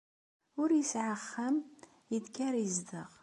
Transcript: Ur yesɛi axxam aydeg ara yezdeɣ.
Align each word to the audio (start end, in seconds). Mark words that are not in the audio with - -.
Ur 0.61 0.69
yesɛi 0.73 1.09
axxam 1.15 1.55
aydeg 2.11 2.35
ara 2.47 2.59
yezdeɣ. 2.63 3.11